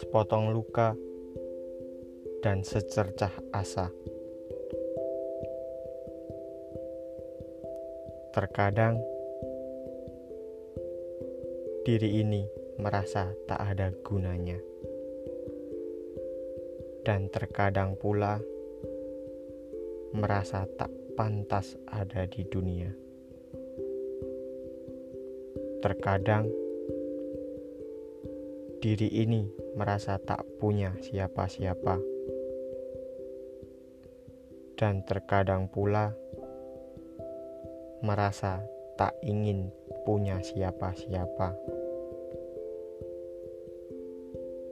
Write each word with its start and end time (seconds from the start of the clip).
Sepotong 0.00 0.48
luka 0.48 0.96
dan 2.40 2.64
secercah 2.64 3.28
asa. 3.52 3.92
Terkadang 8.32 8.96
diri 11.84 12.24
ini 12.24 12.48
merasa 12.80 13.28
tak 13.44 13.60
ada 13.60 13.92
gunanya, 14.00 14.56
dan 17.04 17.28
terkadang 17.28 18.00
pula 18.00 18.40
merasa 20.16 20.64
tak 20.80 20.88
pantas 21.12 21.76
ada 21.84 22.24
di 22.24 22.48
dunia. 22.48 23.11
Terkadang 25.82 26.46
diri 28.78 29.10
ini 29.18 29.50
merasa 29.74 30.14
tak 30.22 30.46
punya 30.62 30.94
siapa-siapa, 31.02 31.98
dan 34.78 35.02
terkadang 35.02 35.66
pula 35.66 36.14
merasa 38.06 38.62
tak 38.94 39.18
ingin 39.26 39.74
punya 40.06 40.38
siapa-siapa. 40.38 41.58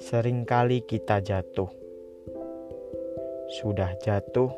Seringkali 0.00 0.88
kita 0.88 1.20
jatuh, 1.20 1.68
sudah 3.60 3.92
jatuh, 4.00 4.52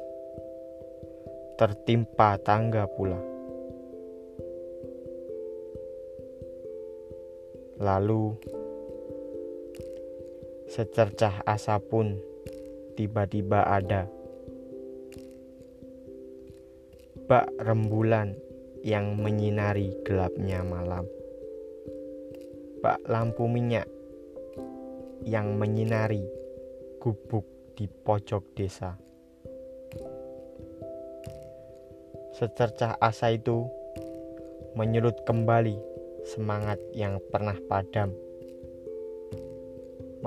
tertimpa 1.58 2.38
tangga 2.38 2.86
pula. 2.86 3.35
Lalu, 7.76 8.32
secercah 10.72 11.44
asa 11.44 11.76
pun 11.76 12.16
tiba-tiba 12.96 13.68
ada. 13.68 14.08
Bak 17.28 17.52
rembulan 17.60 18.32
yang 18.80 19.20
menyinari 19.20 19.92
gelapnya 20.08 20.64
malam. 20.64 21.04
Bak 22.80 23.04
lampu 23.04 23.44
minyak 23.44 23.84
yang 25.26 25.60
menyinari 25.60 26.24
gubuk 26.96 27.44
di 27.76 27.84
pojok 27.92 28.56
desa. 28.56 28.96
Secercah 32.40 32.96
asa 33.00 33.36
itu 33.36 33.68
menyulut 34.76 35.24
kembali 35.28 35.95
semangat 36.26 36.82
yang 36.90 37.22
pernah 37.30 37.54
padam, 37.70 38.10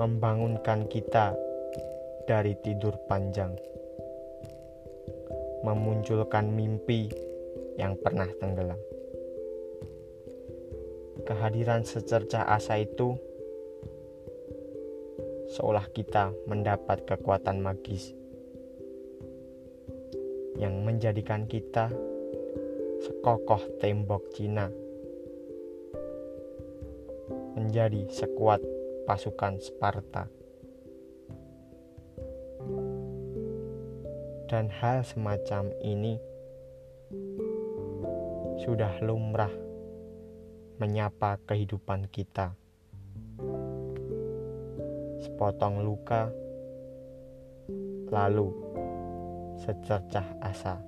membangunkan 0.00 0.88
kita 0.88 1.36
dari 2.24 2.56
tidur 2.64 2.96
panjang, 3.04 3.52
memunculkan 5.60 6.48
mimpi 6.56 7.12
yang 7.76 8.00
pernah 8.00 8.32
tenggelam. 8.40 8.80
Kehadiran 11.28 11.84
secercah 11.84 12.48
asa 12.48 12.80
itu 12.80 13.12
seolah 15.52 15.84
kita 15.92 16.32
mendapat 16.48 17.04
kekuatan 17.04 17.60
magis 17.60 18.16
yang 20.56 20.80
menjadikan 20.80 21.44
kita 21.44 21.92
sekokoh 23.04 23.80
tembok 23.84 24.32
Cina 24.32 24.89
menjadi 27.54 28.06
sekuat 28.10 28.62
pasukan 29.06 29.58
Sparta. 29.58 30.30
Dan 34.50 34.66
hal 34.66 35.06
semacam 35.06 35.70
ini 35.82 36.18
sudah 38.60 38.98
lumrah 39.02 39.50
menyapa 40.82 41.38
kehidupan 41.46 42.10
kita. 42.10 42.58
Sepotong 45.20 45.84
luka, 45.86 46.32
lalu 48.10 48.50
secercah 49.60 50.26
asa. 50.42 50.80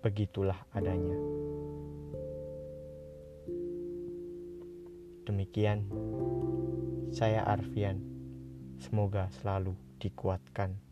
Begitulah 0.00 0.58
adanya. 0.74 1.16
Demikian, 5.24 5.88
saya 7.08 7.48
Arfian. 7.48 7.96
Semoga 8.76 9.32
selalu 9.40 9.72
dikuatkan. 9.96 10.83